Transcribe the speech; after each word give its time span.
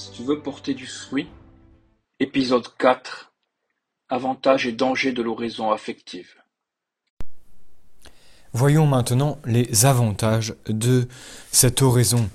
Si 0.00 0.12
tu 0.12 0.22
veux 0.22 0.40
porter 0.40 0.72
du 0.72 0.86
fruit, 0.86 1.28
épisode 2.20 2.66
4 2.78 3.34
Avantages 4.08 4.66
et 4.66 4.72
dangers 4.72 5.12
de 5.12 5.20
l'oraison 5.20 5.72
affective. 5.72 6.36
Voyons 8.54 8.86
maintenant 8.86 9.38
les 9.44 9.84
avantages 9.84 10.54
de 10.66 11.06
cette 11.52 11.82
oraison 11.82 12.30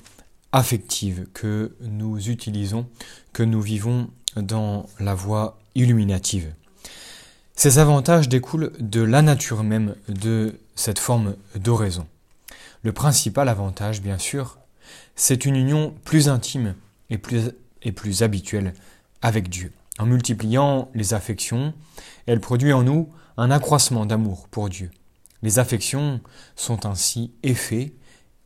affective 0.51 1.25
que 1.33 1.75
nous 1.81 2.29
utilisons, 2.29 2.87
que 3.33 3.41
nous 3.41 3.61
vivons 3.61 4.11
dans 4.35 4.85
la 4.99 5.15
voie 5.15 5.57
illuminative. 5.73 6.53
Ces 7.55 7.79
avantages 7.79 8.29
découlent 8.29 8.73
de 8.79 9.01
la 9.01 9.23
nature 9.23 9.63
même 9.63 9.95
de 10.07 10.59
cette 10.75 10.99
forme 10.99 11.35
d'oraison. 11.55 12.05
Le 12.83 12.93
principal 12.93 13.49
avantage, 13.49 14.03
bien 14.03 14.19
sûr, 14.19 14.59
c'est 15.15 15.45
une 15.45 15.55
union 15.55 15.95
plus 16.03 16.29
intime 16.29 16.75
et 17.09 17.17
plus, 17.17 17.51
et 17.81 17.91
plus 17.91 18.23
habituelle 18.23 18.73
avec 19.21 19.49
Dieu. 19.49 19.71
En 19.97 20.05
multipliant 20.05 20.89
les 20.93 21.13
affections, 21.13 21.73
elle 22.25 22.39
produit 22.39 22.73
en 22.73 22.83
nous 22.83 23.09
un 23.37 23.51
accroissement 23.51 24.05
d'amour 24.05 24.47
pour 24.49 24.69
Dieu. 24.69 24.91
Les 25.41 25.59
affections 25.59 26.21
sont 26.55 26.85
ainsi 26.85 27.31
effet 27.43 27.93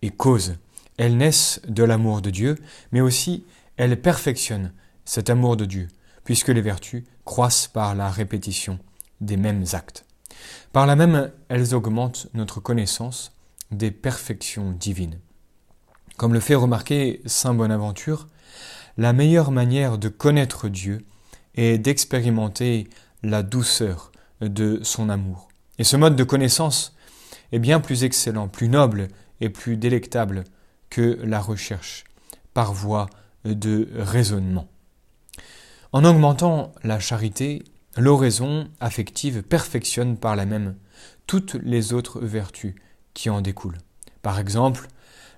et 0.02 0.10
cause. 0.10 0.56
Elles 0.98 1.18
naissent 1.18 1.62
de 1.68 1.84
l'amour 1.84 2.22
de 2.22 2.30
Dieu, 2.30 2.58
mais 2.92 3.02
aussi 3.02 3.46
elles 3.78 4.02
perfectionnent 4.02 4.74
cet 5.06 5.30
amour 5.30 5.58
de 5.58 5.66
Dieu, 5.66 5.88
puisque 6.24 6.50
les 6.50 6.62
vertus 6.62 7.04
croissent 7.26 7.68
par 7.68 7.96
la 7.96 8.10
répétition 8.10 8.80
des 9.22 9.38
mêmes 9.38 9.66
actes. 9.74 10.06
Par 10.72 10.86
là 10.86 10.96
même, 10.96 11.32
elles 11.48 11.74
augmentent 11.74 12.28
notre 12.34 12.60
connaissance 12.60 13.32
des 13.72 13.92
perfections 13.92 14.72
divines. 14.72 15.20
Comme 16.18 16.34
le 16.34 16.40
fait 16.40 16.56
remarquer 16.56 17.22
Saint 17.26 17.54
Bonaventure, 17.54 18.28
la 18.98 19.14
meilleure 19.14 19.52
manière 19.52 19.98
de 19.98 20.10
connaître 20.10 20.68
Dieu 20.68 21.06
est 21.56 21.78
d'expérimenter 21.78 22.90
la 23.24 23.44
douceur 23.44 24.12
de 24.42 24.80
son 24.84 25.10
amour. 25.10 25.50
Et 25.78 25.84
ce 25.84 25.98
mode 25.98 26.16
de 26.16 26.24
connaissance 26.24 26.96
est 27.52 27.60
bien 27.60 27.80
plus 27.80 28.04
excellent, 28.04 28.48
plus 28.48 28.70
noble 28.70 29.08
et 29.42 29.50
plus 29.50 29.78
délectable 29.78 30.44
que 30.90 31.20
la 31.24 31.40
recherche 31.40 32.04
par 32.54 32.74
voie 32.74 33.10
de 33.46 33.88
raisonnement. 33.96 34.68
En 35.92 36.04
augmentant 36.04 36.74
la 36.84 37.00
charité, 37.00 37.64
l'oraison 37.98 38.68
affective 38.80 39.44
perfectionne 39.44 40.18
par 40.18 40.36
la 40.36 40.46
même 40.46 40.76
toutes 41.26 41.56
les 41.64 41.94
autres 41.94 42.20
vertus 42.20 42.76
qui 43.14 43.30
en 43.30 43.42
découlent. 43.42 43.78
Par 44.22 44.40
exemple, 44.40 44.88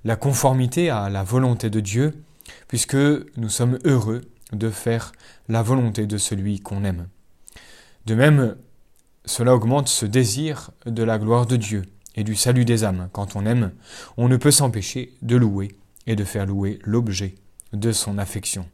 la 0.04 0.16
conformité 0.16 0.89
à 0.89 1.09
la 1.09 1.23
volonté 1.23 1.70
de 1.70 1.80
Dieu, 1.80 2.23
puisque 2.67 2.95
nous 2.95 3.49
sommes 3.49 3.80
heureux 3.85 4.21
de 4.52 4.69
faire 4.69 5.11
la 5.47 5.61
volonté 5.61 6.07
de 6.07 6.17
celui 6.17 6.59
qu'on 6.59 6.83
aime. 6.83 7.08
De 8.05 8.16
même, 8.16 8.55
cela 9.25 9.53
augmente 9.55 9.88
ce 9.88 10.05
désir 10.05 10.71
de 10.85 11.03
la 11.03 11.17
gloire 11.17 11.45
de 11.45 11.55
Dieu 11.55 11.83
et 12.16 12.23
du 12.23 12.35
salut 12.35 12.66
des 12.66 12.83
âmes. 12.83 13.09
Quand 13.13 13.35
on 13.35 13.45
aime, 13.45 13.71
on 14.17 14.27
ne 14.27 14.38
peut 14.38 14.52
s'empêcher 14.52 15.13
de 15.21 15.35
louer 15.35 15.75
et 16.08 16.16
de 16.16 16.23
faire 16.23 16.45
louer 16.45 16.80
l'objet 16.83 17.35
de 17.73 17.91
son 17.91 18.17
affection. 18.17 18.67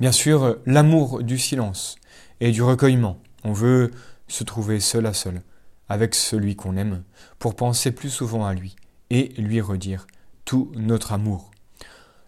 Bien 0.00 0.12
sûr, 0.12 0.58
l'amour 0.66 1.22
du 1.22 1.38
silence 1.38 1.96
et 2.40 2.50
du 2.50 2.62
recueillement. 2.62 3.18
On 3.44 3.52
veut 3.52 3.92
se 4.28 4.44
trouver 4.44 4.80
seul 4.80 5.06
à 5.06 5.14
seul 5.14 5.42
avec 5.88 6.14
celui 6.14 6.56
qu'on 6.56 6.76
aime 6.76 7.04
pour 7.38 7.54
penser 7.54 7.92
plus 7.92 8.10
souvent 8.10 8.44
à 8.44 8.54
lui 8.54 8.76
et 9.10 9.32
lui 9.36 9.60
redire 9.60 10.06
tout 10.44 10.72
notre 10.74 11.12
amour. 11.12 11.51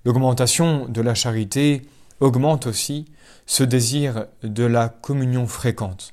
L'augmentation 0.04 0.86
de 0.88 1.00
la 1.00 1.14
charité 1.14 1.82
augmente 2.20 2.66
aussi 2.66 3.06
ce 3.46 3.64
désir 3.64 4.26
de 4.42 4.64
la 4.64 4.88
communion 4.88 5.46
fréquente. 5.46 6.12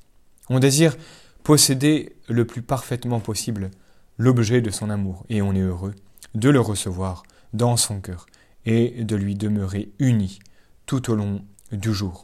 On 0.49 0.59
désire 0.59 0.95
posséder 1.43 2.15
le 2.27 2.45
plus 2.45 2.61
parfaitement 2.61 3.19
possible 3.19 3.71
l'objet 4.17 4.61
de 4.61 4.69
son 4.69 4.89
amour 4.89 5.25
et 5.29 5.41
on 5.41 5.53
est 5.53 5.59
heureux 5.59 5.93
de 6.35 6.49
le 6.49 6.59
recevoir 6.59 7.23
dans 7.53 7.77
son 7.77 7.99
cœur 7.99 8.25
et 8.65 9.03
de 9.03 9.15
lui 9.15 9.35
demeurer 9.35 9.91
uni 9.99 10.39
tout 10.85 11.11
au 11.11 11.15
long 11.15 11.41
du 11.71 11.93
jour. 11.93 12.23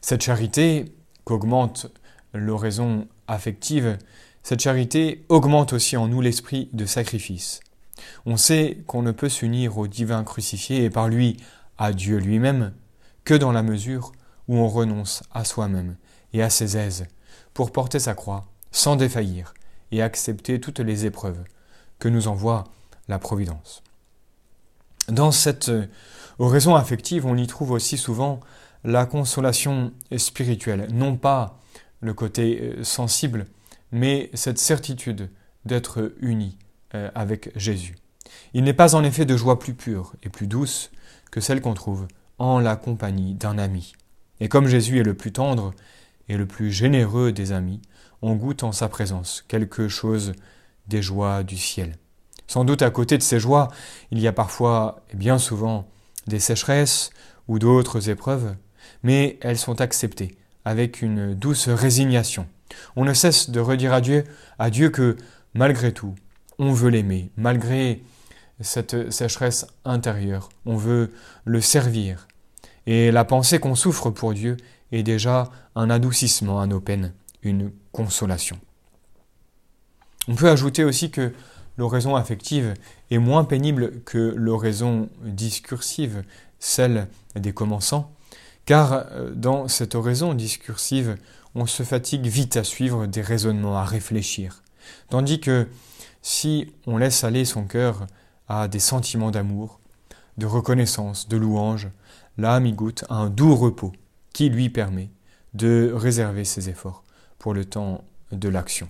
Cette 0.00 0.22
charité 0.22 0.92
qu'augmente 1.24 1.86
l'oraison 2.32 3.06
affective 3.28 3.98
cette 4.42 4.60
charité 4.60 5.24
augmente 5.28 5.72
aussi 5.72 5.96
en 5.96 6.08
nous 6.08 6.20
l'esprit 6.20 6.70
de 6.72 6.86
sacrifice. 6.86 7.60
On 8.26 8.36
sait 8.36 8.78
qu'on 8.86 9.02
ne 9.02 9.12
peut 9.12 9.28
s'unir 9.28 9.78
au 9.78 9.86
divin 9.86 10.24
crucifié 10.24 10.84
et 10.84 10.90
par 10.90 11.08
lui 11.08 11.36
à 11.78 11.92
Dieu 11.92 12.18
lui-même 12.18 12.72
que 13.24 13.34
dans 13.34 13.52
la 13.52 13.62
mesure 13.62 14.12
où 14.48 14.56
on 14.56 14.68
renonce 14.68 15.22
à 15.32 15.44
soi-même 15.44 15.96
et 16.32 16.42
à 16.42 16.50
ses 16.50 16.76
aises 16.76 17.06
pour 17.54 17.72
porter 17.72 17.98
sa 17.98 18.14
croix 18.14 18.46
sans 18.72 18.96
défaillir 18.96 19.54
et 19.92 20.02
accepter 20.02 20.60
toutes 20.60 20.80
les 20.80 21.06
épreuves 21.06 21.42
que 21.98 22.08
nous 22.08 22.28
envoie 22.28 22.64
la 23.08 23.18
Providence. 23.18 23.82
Dans 25.08 25.32
cette 25.32 25.70
oraison 26.38 26.74
affective, 26.74 27.26
on 27.26 27.36
y 27.36 27.46
trouve 27.46 27.72
aussi 27.72 27.98
souvent 27.98 28.40
la 28.84 29.06
consolation 29.06 29.92
spirituelle, 30.16 30.88
non 30.92 31.16
pas 31.16 31.58
le 32.00 32.14
côté 32.14 32.60
euh, 32.60 32.84
sensible, 32.84 33.46
mais 33.92 34.30
cette 34.34 34.58
certitude 34.58 35.30
d'être 35.64 36.14
uni 36.20 36.56
euh, 36.56 36.69
avec 36.92 37.50
Jésus. 37.56 37.96
Il 38.54 38.64
n'est 38.64 38.72
pas 38.72 38.94
en 38.94 39.04
effet 39.04 39.24
de 39.24 39.36
joie 39.36 39.58
plus 39.58 39.74
pure 39.74 40.14
et 40.22 40.28
plus 40.28 40.46
douce 40.46 40.90
que 41.30 41.40
celle 41.40 41.60
qu'on 41.60 41.74
trouve 41.74 42.08
en 42.38 42.58
la 42.58 42.76
compagnie 42.76 43.34
d'un 43.34 43.58
ami. 43.58 43.92
Et 44.40 44.48
comme 44.48 44.66
Jésus 44.66 44.98
est 44.98 45.04
le 45.04 45.14
plus 45.14 45.32
tendre 45.32 45.72
et 46.28 46.36
le 46.36 46.46
plus 46.46 46.72
généreux 46.72 47.32
des 47.32 47.52
amis, 47.52 47.80
on 48.22 48.34
goûte 48.34 48.62
en 48.62 48.72
sa 48.72 48.88
présence 48.88 49.44
quelque 49.48 49.88
chose 49.88 50.32
des 50.88 51.02
joies 51.02 51.42
du 51.42 51.56
ciel. 51.56 51.96
Sans 52.46 52.64
doute 52.64 52.82
à 52.82 52.90
côté 52.90 53.16
de 53.18 53.22
ces 53.22 53.38
joies, 53.38 53.68
il 54.10 54.18
y 54.18 54.26
a 54.26 54.32
parfois 54.32 55.04
et 55.12 55.16
bien 55.16 55.38
souvent 55.38 55.88
des 56.26 56.40
sécheresses 56.40 57.10
ou 57.46 57.58
d'autres 57.58 58.10
épreuves, 58.10 58.56
mais 59.02 59.38
elles 59.42 59.58
sont 59.58 59.80
acceptées 59.80 60.36
avec 60.64 61.02
une 61.02 61.34
douce 61.34 61.68
résignation 61.68 62.46
on 62.96 63.04
ne 63.04 63.14
cesse 63.14 63.50
de 63.50 63.60
redire 63.60 63.92
à 63.92 64.00
Dieu, 64.00 64.24
à 64.58 64.70
Dieu 64.70 64.90
que 64.90 65.16
malgré 65.54 65.92
tout, 65.92 66.14
on 66.60 66.72
veut 66.72 66.90
l'aimer, 66.90 67.30
malgré 67.38 68.02
cette 68.60 69.10
sécheresse 69.10 69.66
intérieure, 69.86 70.50
on 70.66 70.76
veut 70.76 71.10
le 71.46 71.62
servir. 71.62 72.28
Et 72.86 73.10
la 73.10 73.24
pensée 73.24 73.58
qu'on 73.58 73.74
souffre 73.74 74.10
pour 74.10 74.34
Dieu 74.34 74.58
est 74.92 75.02
déjà 75.02 75.50
un 75.74 75.88
adoucissement 75.88 76.60
à 76.60 76.66
nos 76.66 76.78
peines, 76.78 77.14
une 77.42 77.72
consolation. 77.92 78.58
On 80.28 80.34
peut 80.34 80.50
ajouter 80.50 80.84
aussi 80.84 81.10
que 81.10 81.32
l'oraison 81.78 82.14
affective 82.14 82.74
est 83.10 83.18
moins 83.18 83.44
pénible 83.44 84.02
que 84.04 84.34
l'oraison 84.36 85.08
discursive, 85.24 86.24
celle 86.58 87.08
des 87.36 87.54
commençants, 87.54 88.12
car 88.66 88.92
euh, 88.92 89.30
dans 89.34 89.66
cette 89.66 89.94
oraison 89.94 90.34
discursive, 90.34 91.16
on 91.54 91.64
se 91.64 91.84
fatigue 91.84 92.26
vite 92.26 92.58
à 92.58 92.64
suivre 92.64 93.06
des 93.06 93.22
raisonnements, 93.22 93.78
à 93.78 93.84
réfléchir. 93.84 94.62
Tandis 95.08 95.40
que 95.40 95.66
si 96.22 96.72
on 96.86 96.96
laisse 96.96 97.24
aller 97.24 97.44
son 97.44 97.64
cœur 97.64 98.06
à 98.48 98.68
des 98.68 98.78
sentiments 98.78 99.30
d'amour, 99.30 99.80
de 100.38 100.46
reconnaissance, 100.46 101.28
de 101.28 101.36
louange, 101.36 101.88
l'âme 102.38 102.66
y 102.66 102.72
goûte 102.72 103.04
un 103.10 103.28
doux 103.28 103.54
repos 103.54 103.92
qui 104.32 104.48
lui 104.48 104.70
permet 104.70 105.10
de 105.54 105.92
réserver 105.94 106.44
ses 106.44 106.68
efforts 106.68 107.04
pour 107.38 107.54
le 107.54 107.64
temps 107.64 108.04
de 108.32 108.48
l'action. 108.48 108.88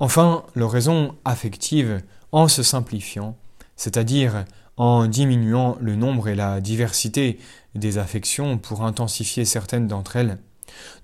Enfin, 0.00 0.44
l'oraison 0.54 1.16
affective, 1.24 2.02
en 2.30 2.48
se 2.48 2.62
simplifiant, 2.62 3.36
c'est-à-dire 3.76 4.44
en 4.76 5.06
diminuant 5.06 5.76
le 5.80 5.96
nombre 5.96 6.28
et 6.28 6.34
la 6.34 6.60
diversité 6.60 7.38
des 7.74 7.98
affections 7.98 8.58
pour 8.58 8.84
intensifier 8.84 9.44
certaines 9.44 9.88
d'entre 9.88 10.16
elles, 10.16 10.38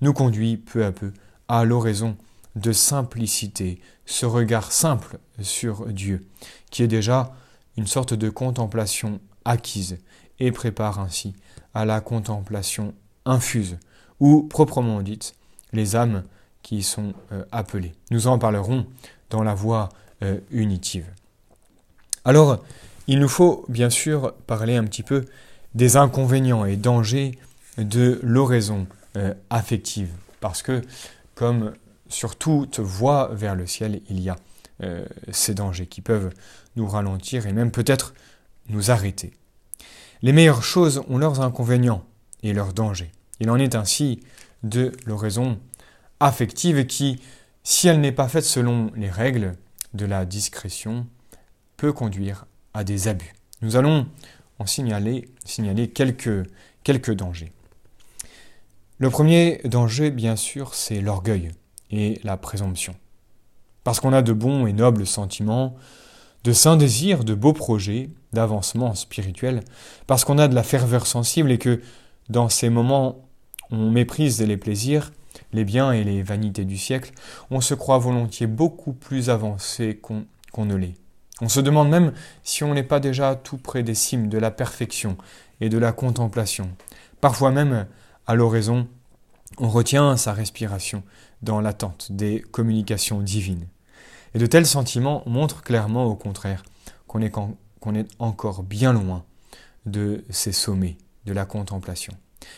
nous 0.01 0.13
conduit 0.13 0.57
peu 0.57 0.85
à 0.85 0.91
peu 0.91 1.11
à 1.47 1.65
l'oraison 1.65 2.15
de 2.55 2.71
simplicité, 2.71 3.81
ce 4.05 4.25
regard 4.25 4.71
simple 4.71 5.17
sur 5.41 5.87
Dieu, 5.87 6.25
qui 6.71 6.83
est 6.83 6.87
déjà 6.87 7.33
une 7.77 7.87
sorte 7.87 8.13
de 8.13 8.29
contemplation 8.29 9.19
acquise 9.43 9.97
et 10.39 10.51
prépare 10.51 10.99
ainsi 10.99 11.35
à 11.73 11.85
la 11.85 12.01
contemplation 12.01 12.93
infuse, 13.25 13.77
ou 14.19 14.43
proprement 14.43 15.01
dite, 15.01 15.35
les 15.73 15.95
âmes 15.95 16.23
qui 16.61 16.77
y 16.77 16.83
sont 16.83 17.13
euh, 17.31 17.43
appelées. 17.51 17.93
Nous 18.11 18.27
en 18.27 18.39
parlerons 18.39 18.85
dans 19.29 19.43
la 19.43 19.53
voie 19.53 19.89
euh, 20.23 20.39
unitive. 20.51 21.05
Alors, 22.23 22.63
il 23.07 23.19
nous 23.19 23.27
faut 23.27 23.65
bien 23.67 23.89
sûr 23.89 24.33
parler 24.47 24.75
un 24.75 24.85
petit 24.85 25.03
peu 25.03 25.25
des 25.75 25.97
inconvénients 25.97 26.65
et 26.65 26.75
dangers 26.77 27.37
de 27.77 28.19
l'oraison 28.23 28.87
euh, 29.17 29.33
affective. 29.49 30.09
Parce 30.39 30.61
que, 30.61 30.81
comme 31.35 31.73
sur 32.07 32.35
toute 32.35 32.79
voie 32.79 33.29
vers 33.33 33.55
le 33.55 33.67
ciel, 33.67 34.01
il 34.09 34.19
y 34.19 34.29
a 34.29 34.35
euh, 34.83 35.05
ces 35.31 35.53
dangers 35.53 35.87
qui 35.87 36.01
peuvent 36.01 36.31
nous 36.75 36.87
ralentir 36.87 37.47
et 37.47 37.53
même 37.53 37.71
peut-être 37.71 38.13
nous 38.69 38.91
arrêter. 38.91 39.31
Les 40.21 40.33
meilleures 40.33 40.63
choses 40.63 41.03
ont 41.07 41.17
leurs 41.17 41.41
inconvénients 41.41 42.03
et 42.43 42.53
leurs 42.53 42.73
dangers. 42.73 43.11
Il 43.39 43.49
en 43.49 43.57
est 43.57 43.75
ainsi 43.75 44.21
de 44.63 44.91
l'oraison 45.05 45.59
affective 46.19 46.85
qui, 46.85 47.21
si 47.63 47.87
elle 47.87 48.01
n'est 48.01 48.11
pas 48.11 48.27
faite 48.27 48.43
selon 48.43 48.91
les 48.95 49.09
règles 49.09 49.53
de 49.93 50.05
la 50.05 50.25
discrétion, 50.25 51.07
peut 51.77 51.93
conduire 51.93 52.45
à 52.73 52.83
des 52.83 53.07
abus. 53.07 53.33
Nous 53.61 53.75
allons 53.75 54.07
en 54.59 54.65
signaler, 54.65 55.29
quelques 55.93 57.11
dangers. 57.13 57.51
Le 58.97 59.09
premier 59.09 59.59
danger, 59.65 60.11
bien 60.11 60.35
sûr, 60.35 60.73
c'est 60.73 61.01
l'orgueil 61.01 61.51
et 61.91 62.19
la 62.23 62.37
présomption. 62.37 62.95
Parce 63.83 63.99
qu'on 63.99 64.13
a 64.13 64.21
de 64.21 64.33
bons 64.33 64.65
et 64.65 64.73
nobles 64.73 65.05
sentiments, 65.05 65.75
de 66.43 66.53
saints 66.53 66.77
désirs, 66.77 67.23
de 67.23 67.33
beaux 67.33 67.53
projets, 67.53 68.09
d'avancement 68.33 68.93
spirituel, 68.95 69.61
parce 70.07 70.25
qu'on 70.25 70.37
a 70.37 70.47
de 70.47 70.55
la 70.55 70.63
ferveur 70.63 71.07
sensible 71.07 71.51
et 71.51 71.57
que 71.57 71.81
dans 72.29 72.49
ces 72.49 72.69
moments 72.69 73.25
on 73.71 73.89
méprise 73.89 74.41
les 74.41 74.57
plaisirs, 74.57 75.11
les 75.53 75.65
biens 75.65 75.91
et 75.91 76.03
les 76.03 76.21
vanités 76.21 76.65
du 76.65 76.77
siècle, 76.77 77.11
on 77.49 77.61
se 77.61 77.73
croit 77.73 77.97
volontiers 77.97 78.47
beaucoup 78.47 78.93
plus 78.93 79.29
avancé 79.29 79.99
qu'on 80.01 80.65
ne 80.65 80.75
l'est. 80.75 80.95
On 81.41 81.49
se 81.49 81.59
demande 81.59 81.89
même 81.89 82.13
si 82.43 82.63
on 82.63 82.73
n'est 82.73 82.83
pas 82.83 82.99
déjà 82.99 83.35
tout 83.35 83.57
près 83.57 83.83
des 83.83 83.95
cimes 83.95 84.29
de 84.29 84.37
la 84.37 84.51
perfection 84.51 85.17
et 85.61 85.69
de 85.69 85.77
la 85.77 85.91
contemplation. 85.91 86.69
Parfois 87.21 87.51
même, 87.51 87.87
à 88.27 88.35
l'oraison, 88.35 88.87
on 89.57 89.69
retient 89.69 90.15
sa 90.17 90.33
respiration 90.33 91.03
dans 91.41 91.61
l'attente 91.61 92.11
des 92.11 92.39
communications 92.39 93.21
divines. 93.21 93.67
Et 94.33 94.39
de 94.39 94.45
tels 94.45 94.65
sentiments 94.65 95.23
montrent 95.25 95.61
clairement 95.61 96.05
au 96.05 96.15
contraire 96.15 96.63
qu'on 97.07 97.21
est, 97.21 97.33
est 97.35 98.07
encore 98.19 98.63
bien 98.63 98.93
loin 98.93 99.23
de 99.85 100.23
ces 100.29 100.51
sommets 100.51 100.97
de 101.25 101.33
la 101.33 101.45
contemplation. 101.45 102.13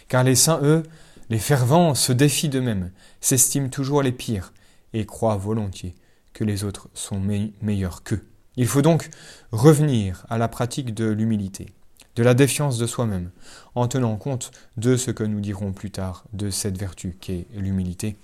Car 0.08 0.24
les 0.24 0.36
saints, 0.36 0.60
eux, 0.64 0.84
les 1.30 1.40
fervents 1.40 1.94
se 1.94 2.14
défient 2.14 2.50
d'eux-mêmes, 2.50 2.92
s'estiment 3.22 3.70
toujours 3.70 4.02
les 4.02 4.12
pires, 4.12 4.54
et 4.94 5.06
croient 5.06 5.38
volontiers 5.38 5.96
que 6.34 6.44
les 6.44 6.64
autres 6.64 6.90
sont 6.94 7.20
meilleurs 7.62 8.04
qu'eux. 8.04 8.26
Il 8.56 8.68
faut 8.68 8.82
donc 8.82 9.10
revenir 9.52 10.26
à 10.30 10.38
la 10.38 10.48
pratique 10.48 10.94
de 10.94 11.06
l'humilité, 11.06 11.68
de 12.16 12.24
la 12.24 12.34
défiance 12.34 12.78
de 12.78 12.88
soi-même, 12.88 13.32
en 13.76 13.88
tenant 13.88 14.16
compte 14.16 14.52
de 14.78 14.98
ce 14.98 15.12
que 15.12 15.24
nous 15.24 15.40
dirons 15.40 15.74
plus 15.74 15.92
tard 15.92 16.24
de 16.34 16.50
cette 16.50 16.78
vertu 16.78 17.18
qu'est 17.20 17.46
l'humilité, 17.54 18.16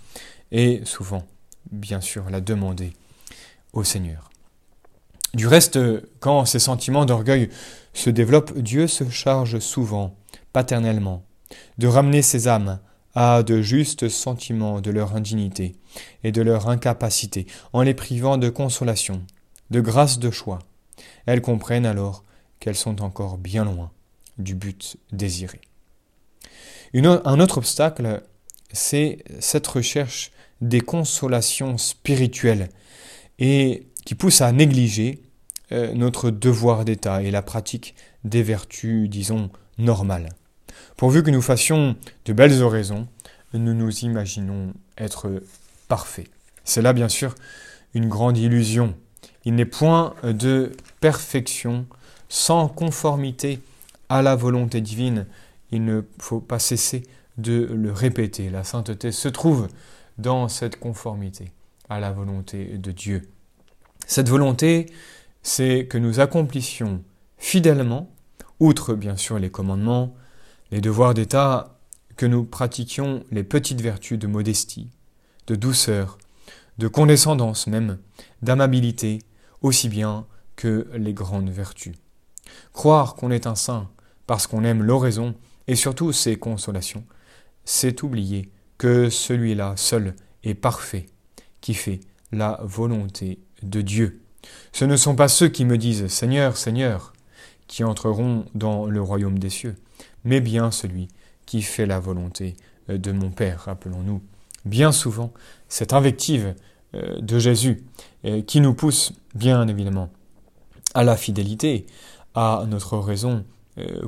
et 0.54 0.82
souvent, 0.86 1.24
bien 1.72 2.00
sûr, 2.00 2.30
la 2.30 2.40
demander 2.40 2.94
au 3.74 3.84
Seigneur. 3.84 4.30
Du 5.34 5.48
reste, 5.48 5.80
quand 6.20 6.46
ces 6.46 6.60
sentiments 6.60 7.06
d'orgueil 7.06 7.50
se 7.94 8.12
développent, 8.12 8.58
Dieu 8.58 8.88
se 8.88 9.10
charge 9.10 9.60
souvent, 9.60 10.16
paternellement, 10.54 11.26
de 11.80 11.88
ramener 11.88 12.22
ces 12.22 12.48
âmes 12.48 12.80
à 13.16 13.44
de 13.44 13.62
justes 13.62 14.10
sentiments 14.10 14.80
de 14.80 14.92
leur 14.92 15.16
indignité 15.16 15.76
et 16.24 16.32
de 16.32 16.42
leur 16.42 16.70
incapacité, 16.70 17.48
en 17.74 17.82
les 17.82 17.96
privant 17.96 18.38
de 18.38 18.50
consolation, 18.50 19.24
de 19.72 19.82
grâce 19.82 20.20
de 20.20 20.30
choix. 20.30 20.60
Elles 21.26 21.42
comprennent 21.42 21.86
alors 21.86 22.24
qu'elles 22.60 22.76
sont 22.76 23.02
encore 23.02 23.38
bien 23.38 23.66
loin 23.66 23.92
du 24.38 24.54
but 24.56 24.98
désiré. 25.12 25.62
un 26.94 27.40
autre 27.40 27.58
obstacle, 27.58 28.24
c'est 28.72 29.24
cette 29.40 29.68
recherche 29.68 30.32
des 30.64 30.82
consolations 30.82 31.78
spirituelles 31.78 32.70
et 33.38 33.88
qui 34.06 34.16
pousse 34.16 34.42
à 34.42 34.52
négliger 34.52 35.24
euh, 35.72 35.94
notre 35.94 36.30
devoir 36.30 36.86
d'État 36.86 37.22
et 37.22 37.32
la 37.32 37.42
pratique 37.42 37.96
des 38.24 38.44
vertus, 38.44 39.10
disons, 39.10 39.50
normales. 39.78 40.30
Pourvu 40.98 41.24
que 41.24 41.32
nous 41.32 41.42
fassions 41.42 41.96
de 42.26 42.34
belles 42.34 42.62
oraisons, 42.62 43.08
nous 43.54 43.74
nous 43.74 44.00
imaginons 44.00 44.74
être 44.98 45.44
parfaits. 45.88 46.30
C'est 46.64 46.82
là, 46.82 46.94
bien 46.94 47.10
sûr, 47.10 47.36
une 47.94 48.08
grande 48.08 48.38
illusion. 48.38 48.96
Il 49.46 49.56
n'est 49.56 49.66
point 49.66 50.16
de 50.24 50.72
perfection 51.02 51.86
sans 52.30 52.68
conformité 52.70 53.60
à 54.10 54.22
la 54.22 54.36
volonté 54.36 54.80
divine. 54.80 55.26
Il 55.72 55.84
ne 55.84 56.02
faut 56.20 56.40
pas 56.40 56.60
cesser 56.60 57.04
de 57.38 57.70
le 57.74 57.92
répéter. 57.92 58.50
La 58.50 58.64
sainteté 58.64 59.12
se 59.12 59.28
trouve 59.28 59.68
dans 60.18 60.48
cette 60.48 60.80
conformité 60.80 61.52
à 61.90 62.00
la 62.00 62.12
volonté 62.12 62.78
de 62.78 62.92
Dieu. 62.92 63.30
Cette 64.06 64.30
volonté, 64.30 64.88
c'est 65.42 65.88
que 65.88 65.98
nous 65.98 66.20
accomplissions 66.20 67.04
fidèlement, 67.38 68.10
outre 68.60 68.94
bien 68.94 69.18
sûr 69.18 69.40
les 69.40 69.50
commandements, 69.50 70.16
les 70.72 70.82
devoirs 70.82 71.14
d'État, 71.14 71.80
que 72.16 72.26
nous 72.26 72.44
pratiquions 72.44 73.24
les 73.32 73.44
petites 73.44 73.82
vertus 73.82 74.20
de 74.20 74.28
modestie, 74.28 74.90
de 75.48 75.56
douceur, 75.56 76.18
de 76.78 76.88
condescendance 76.88 77.68
même, 77.68 77.98
d'amabilité, 78.42 79.20
aussi 79.62 79.90
bien 79.90 80.26
que 80.56 80.88
les 80.94 81.14
grandes 81.14 81.50
vertus. 81.50 81.96
Croire 82.72 83.16
qu'on 83.16 83.32
est 83.32 83.48
un 83.48 83.56
saint 83.56 83.90
parce 84.28 84.48
qu'on 84.48 84.64
aime 84.64 84.84
l'oraison 84.84 85.36
et 85.68 85.76
surtout 85.76 86.12
ses 86.12 86.38
consolations, 86.38 87.04
c'est 87.66 88.04
oublier 88.04 88.52
que 88.78 89.10
celui-là 89.10 89.74
seul 89.78 90.16
est 90.44 90.56
parfait, 90.56 91.08
qui 91.62 91.74
fait 91.74 92.00
la 92.32 92.60
volonté 92.64 93.40
de 93.62 93.82
Dieu. 93.82 94.22
Ce 94.72 94.86
ne 94.86 94.96
sont 94.96 95.16
pas 95.16 95.28
ceux 95.28 95.48
qui 95.48 95.66
me 95.66 95.78
disent 95.78 96.08
Seigneur, 96.08 96.58
Seigneur, 96.58 97.14
qui 97.68 97.84
entreront 97.84 98.46
dans 98.56 98.86
le 98.86 99.02
royaume 99.02 99.40
des 99.40 99.50
cieux, 99.50 99.76
mais 100.24 100.42
bien 100.42 100.72
celui 100.72 101.08
qui 101.46 101.62
fait 101.62 101.86
la 101.86 102.00
volonté 102.00 102.56
euh, 102.90 102.98
de 102.98 103.12
mon 103.12 103.32
Père, 103.32 103.62
rappelons-nous. 103.62 104.22
Bien 104.66 104.92
souvent, 104.92 105.34
cette 105.68 105.94
invective 105.94 106.56
euh, 106.96 107.20
de 107.20 107.40
Jésus 107.40 107.84
euh, 108.26 108.42
qui 108.42 108.62
nous 108.62 108.74
pousse, 108.74 109.14
bien 109.36 109.68
évidemment, 109.68 110.10
à 110.94 111.04
la 111.04 111.18
fidélité, 111.18 111.86
à 112.36 112.66
notre 112.68 112.98
raison 112.98 113.46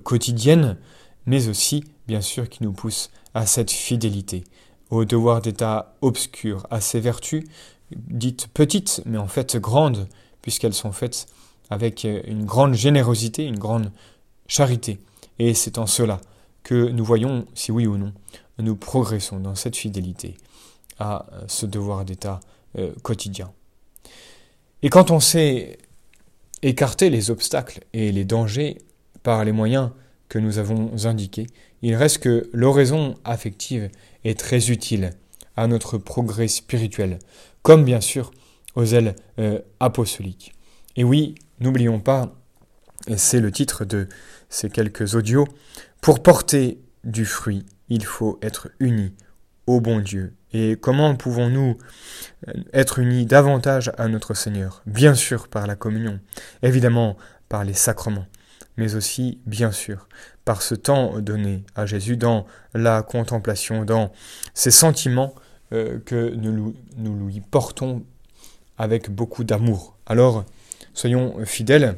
quotidienne, 0.03 0.77
mais 1.25 1.47
aussi, 1.47 1.83
bien 2.07 2.21
sûr, 2.21 2.49
qui 2.49 2.63
nous 2.63 2.73
pousse 2.73 3.09
à 3.33 3.45
cette 3.45 3.71
fidélité, 3.71 4.43
au 4.89 5.05
devoir 5.05 5.41
d'état 5.41 5.95
obscur, 6.01 6.65
à 6.69 6.81
ces 6.81 6.99
vertus 6.99 7.43
dites 7.91 8.47
petites, 8.47 9.01
mais 9.05 9.17
en 9.17 9.27
fait 9.27 9.57
grandes, 9.57 10.07
puisqu'elles 10.41 10.73
sont 10.73 10.91
faites 10.91 11.27
avec 11.69 12.03
une 12.03 12.45
grande 12.45 12.73
générosité, 12.73 13.45
une 13.45 13.59
grande 13.59 13.91
charité. 14.47 14.99
Et 15.39 15.53
c'est 15.53 15.77
en 15.77 15.85
cela 15.85 16.21
que 16.63 16.89
nous 16.89 17.03
voyons 17.05 17.45
si 17.53 17.71
oui 17.71 17.87
ou 17.87 17.97
non 17.97 18.13
nous 18.57 18.75
progressons 18.75 19.39
dans 19.39 19.55
cette 19.55 19.75
fidélité 19.75 20.37
à 20.99 21.25
ce 21.47 21.65
devoir 21.65 22.05
d'état 22.05 22.39
euh, 22.77 22.93
quotidien. 23.03 23.51
Et 24.81 24.89
quand 24.89 25.11
on 25.11 25.19
sait 25.19 25.77
écarter 26.61 27.09
les 27.09 27.31
obstacles 27.31 27.81
et 27.93 28.11
les 28.11 28.23
dangers 28.23 28.77
par 29.23 29.43
les 29.43 29.51
moyens 29.51 29.91
que 30.29 30.39
nous 30.39 30.57
avons 30.57 31.05
indiqués, 31.05 31.47
il 31.81 31.95
reste 31.95 32.19
que 32.19 32.49
l'oraison 32.53 33.15
affective 33.23 33.89
est 34.23 34.39
très 34.39 34.71
utile 34.71 35.11
à 35.55 35.67
notre 35.67 35.97
progrès 35.97 36.47
spirituel, 36.47 37.19
comme 37.61 37.85
bien 37.85 38.01
sûr 38.01 38.31
aux 38.75 38.85
ailes 38.85 39.15
euh, 39.39 39.59
apostoliques. 39.79 40.53
Et 40.95 41.03
oui, 41.03 41.35
n'oublions 41.59 41.99
pas, 41.99 42.35
c'est 43.15 43.39
le 43.39 43.51
titre 43.51 43.85
de 43.85 44.07
ces 44.49 44.69
quelques 44.69 45.15
audios, 45.15 45.47
pour 46.01 46.21
porter 46.21 46.79
du 47.03 47.25
fruit, 47.25 47.65
il 47.89 48.03
faut 48.05 48.39
être 48.41 48.69
unis 48.79 49.13
au 49.67 49.81
bon 49.81 49.99
Dieu. 49.99 50.33
Et 50.53 50.77
comment 50.79 51.15
pouvons-nous 51.15 51.77
euh, 52.47 52.53
être 52.73 52.99
unis 52.99 53.25
davantage 53.25 53.91
à 53.97 54.07
notre 54.07 54.33
Seigneur? 54.33 54.81
Bien 54.85 55.13
sûr 55.13 55.47
par 55.47 55.67
la 55.67 55.75
communion, 55.75 56.19
évidemment 56.63 57.17
par 57.49 57.63
les 57.63 57.73
sacrements, 57.73 58.25
mais 58.77 58.95
aussi, 58.95 59.39
bien 59.45 59.71
sûr, 59.71 60.07
par 60.43 60.61
ce 60.61 60.75
temps 60.75 61.19
donné 61.19 61.63
à 61.75 61.85
Jésus 61.85 62.17
dans 62.17 62.45
la 62.73 63.01
contemplation, 63.01 63.85
dans 63.85 64.11
ces 64.53 64.71
sentiments 64.71 65.33
euh, 65.73 65.99
que 66.05 66.33
nous, 66.35 66.75
nous 66.97 67.27
lui 67.27 67.41
portons 67.41 68.03
avec 68.77 69.09
beaucoup 69.09 69.43
d'amour. 69.43 69.95
Alors, 70.05 70.43
soyons 70.93 71.43
fidèles 71.45 71.97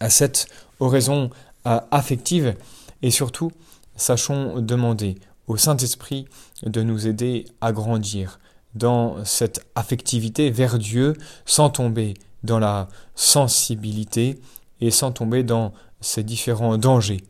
à 0.00 0.10
cette 0.10 0.46
oraison 0.80 1.30
affective 1.64 2.54
et 3.02 3.10
surtout, 3.10 3.52
sachons 3.96 4.60
demander 4.60 5.16
au 5.46 5.56
Saint-Esprit 5.56 6.26
de 6.64 6.82
nous 6.82 7.06
aider 7.06 7.44
à 7.60 7.72
grandir 7.72 8.40
dans 8.74 9.24
cette 9.24 9.66
affectivité 9.74 10.50
vers 10.50 10.78
Dieu 10.78 11.14
sans 11.44 11.70
tomber 11.70 12.14
dans 12.42 12.58
la 12.58 12.88
sensibilité 13.14 14.40
et 14.82 14.90
sans 14.90 15.12
tomber 15.12 15.42
dans 15.42 15.72
ces 16.02 16.22
différents 16.22 16.76
dangers 16.76 17.22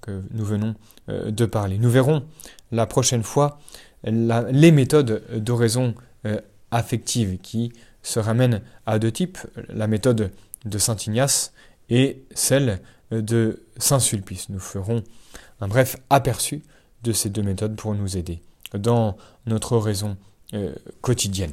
que 0.00 0.22
nous 0.30 0.44
venons 0.44 0.74
euh, 1.10 1.30
de 1.30 1.44
parler. 1.44 1.76
Nous 1.76 1.90
verrons 1.90 2.24
la 2.70 2.86
prochaine 2.86 3.22
fois 3.22 3.58
les 4.04 4.72
méthodes 4.72 5.22
d'oraison 5.36 5.94
euh, 6.26 6.40
affective 6.70 7.38
qui 7.42 7.72
se 8.02 8.18
ramènent 8.18 8.62
à 8.86 8.98
deux 8.98 9.12
types, 9.12 9.38
la 9.68 9.86
méthode 9.86 10.32
de 10.64 10.78
Saint 10.78 10.96
Ignace 10.96 11.52
et 11.90 12.24
celle 12.34 12.80
de 13.10 13.62
Saint-Sulpice. 13.76 14.48
Nous 14.48 14.58
ferons 14.58 15.04
un 15.60 15.68
bref 15.68 15.96
aperçu 16.10 16.62
de 17.04 17.12
ces 17.12 17.28
deux 17.30 17.42
méthodes 17.42 17.76
pour 17.76 17.94
nous 17.94 18.16
aider 18.16 18.40
dans 18.74 19.16
notre 19.46 19.72
oraison 19.72 20.16
euh, 20.54 20.74
quotidienne. 21.00 21.52